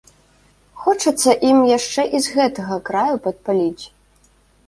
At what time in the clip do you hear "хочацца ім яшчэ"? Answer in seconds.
0.83-2.01